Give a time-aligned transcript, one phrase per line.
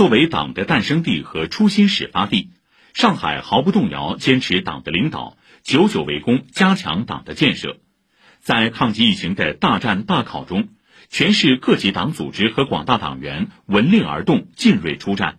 [0.00, 2.48] 作为党的诞生地和初心始发地，
[2.94, 7.76] 上海毫不动摇坚持党的领导，久久为功，加强党的建设。
[8.40, 10.68] 在抗击疫情的大战大考中，
[11.10, 15.36] 全市各级党组织和广大党员闻令而动，进锐出战。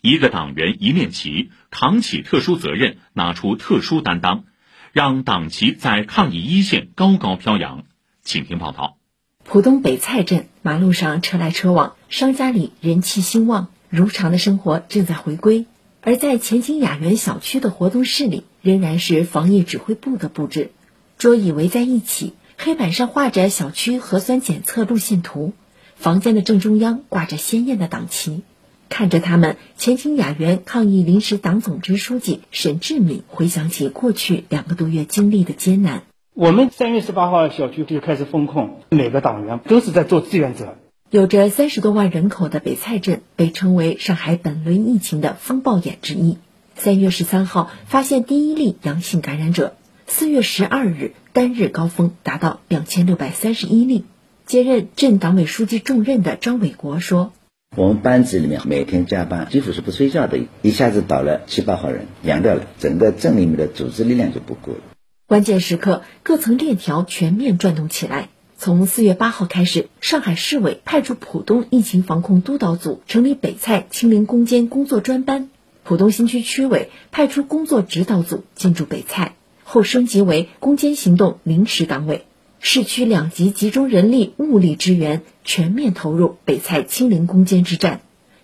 [0.00, 4.44] 一个党员一面旗，扛起特殊责任，拿出特殊担当，
[4.92, 7.84] 让党旗在抗疫一线高高飘扬。
[8.22, 8.96] 请听报道。
[9.44, 15.66] 浦东北蔡镇马路上车来车往，商家里人气兴旺，如常的生活正在回归。
[16.00, 20.70] 而在前景雅园小区的活动室里，仍然是防疫指挥部的布置，
[21.18, 25.52] 桌椅围在一起，黑板上画着小区核酸检测路线图，
[25.96, 28.42] 房间的正中央挂着鲜艳的党旗。
[28.88, 36.04] 看着他们，前景雅园抗疫临时党总支书记沈志敏回想起过去两个多月经历的艰难。
[36.32, 40.78] 我们三月十八号小区就开始封控，每个党员都是在做志愿者。
[41.10, 46.36] 有着三十多万人口的北蔡镇被称为上海本轮疫情的风暴眼之一。
[46.76, 49.74] 三月十三号发现第一例阳性感染者，
[50.06, 54.04] 四月十二日单日高峰达到两千六百三十一例。
[54.44, 57.32] 接任镇党委书记重任的张伟国说。
[57.74, 64.80] 我们班级里面每天加班，几乎是不睡觉的，一下子倒了七八号人，凉掉了，整个镇里面的组织力量就不够了。
[65.26, 68.28] 关键时刻，各层链条全面转动起来。
[68.60, 75.44] 从四月八号开始，上海市委派出浦东疫情防控督导组，成立北蔡清零攻坚工作专班；
[75.84, 82.24] 浦东新区区委派出工作指导组进驻北蔡，后升级为攻坚行动临时党委。
[82.58, 88.00] 市区两级集中人力物力支援，全面投入北蔡清零攻坚之战。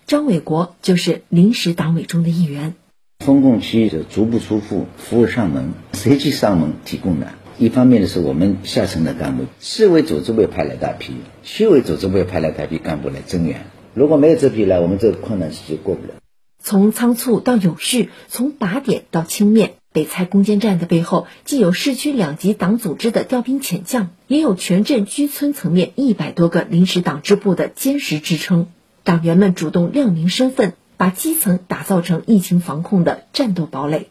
[0.07, 2.75] 张伟国就是临时党委中的一员。
[3.19, 7.33] 封控区就足不出户，服务上门，随机上门提供的。
[7.57, 13.65] 一方面呢，是我们下层的干部，市委组织部派来大批，区委组织部派来大批干部来增援。
[13.93, 16.15] 如果没有这批来，我们这个困难期就过不了。
[16.61, 19.73] 从仓促到有序，从打点到清面。
[19.93, 28.67] 北蔡攻坚战的背后，既有市区两级党组织的调兵遣将，也有全镇居村层面一百多个临时党支部的坚实支撑。
[29.05, 34.09] 党员们主动亮明身份，把基层打造成疫情防控的战斗堡垒。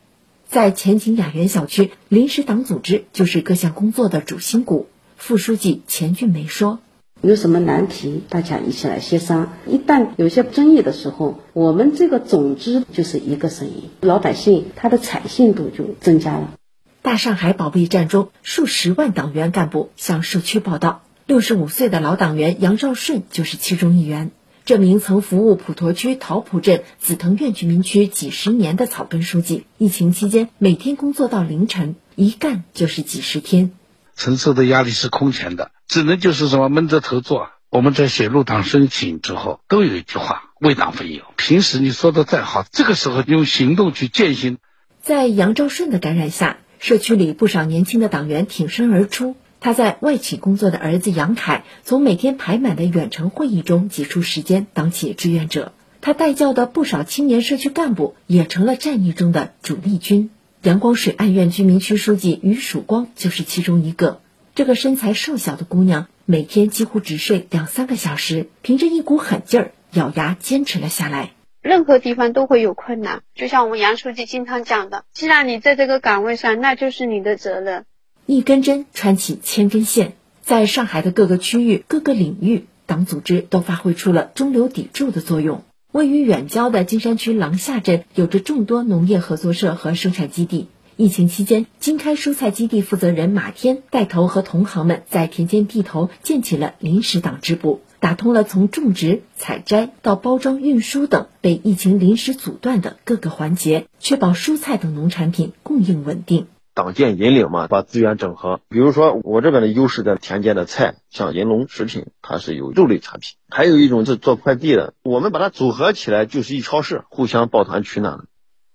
[0.48, 4.86] 在前景雅园小区，临时党组织就是各项工作的主心骨。
[5.16, 6.80] 副书记钱俊梅说。
[7.20, 9.54] 有什么难题，大家一起来协商。
[9.66, 16.52] 一旦有些争议的时候，我们这个总支就是一个声音，老百姓他的采信度就增加了。
[17.00, 21.02] 大上海保卫战中，数十万党员干部向社区报道。
[21.26, 24.30] 六十五岁的老党员杨兆顺就是其中一员。
[24.66, 33.72] 这名曾服务普陀区桃浦镇紫藤苑居民区几十年的草根书记，疫情期间每天工作到凌晨，一干就是几十天。
[34.16, 37.50] 承受的压力是空前的，只能就是什么闷着头做。
[37.68, 41.20] 我们在写入党申请之后，都有一句话：为党分忧。
[41.36, 44.56] 平时你说的再好，这个时候用行动去践行。
[45.02, 49.36] 在杨兆顺的感染下，社区里不少年轻的党员挺身而出。
[49.64, 55.72] 他在外企工作的儿子杨凯，从每天排满的远程会议中挤出时间当起志愿者。
[56.02, 60.28] 他带教的不少青年社区干部，也成了战役中的主力军。
[60.60, 64.20] 阳光水岸苑居民区书记于曙光就是其中一个。
[64.54, 71.30] 这个身材瘦小的姑娘，每天几乎只睡两三个小时，凭着一股狠劲儿，咬牙坚持了下来。
[71.62, 77.86] 任何地方都会有困难，就像我们杨书记经常讲的：“既然你在这个岗位上，那就是你的责任。”
[78.26, 85.62] 一根针穿起千根线，在上海的各个区域、各个领域，党组织都发挥出了中流砥柱的作用。
[85.92, 90.68] 位于远郊的金山区廊下镇有着众多农业合作社和生产基地。
[90.96, 106.46] 疫情期间，金开蔬菜基地负责人马天带头和同行们在田间地头建起了临时党支部，打通了从种植、采摘到包装、运输等被疫情临时阻断的各个环节，确保蔬菜等农产品供应稳定。
[106.74, 108.60] 党建引领嘛，把资源整合。
[108.68, 118.24] 比如说，我这边的优势在田间的菜，像银龙食品，它是有肉类产品；还有一种是做快递的，我们把它组合起来就是一超市，互相抱团取暖。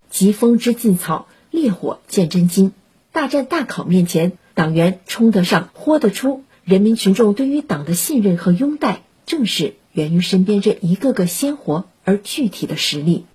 [0.09, 2.71] 疾风知劲草，烈火见真金。
[3.11, 6.43] 大战大考面前，党员冲得上，豁得出。
[6.63, 13.25] 人民群众对于党的信任和拥戴，正是源于身边这一个个鲜活而具体的实力。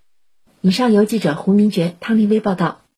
[0.63, 2.81] 以上由记者胡明珏、汤立威报道。